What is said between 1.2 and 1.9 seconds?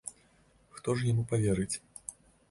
паверыць?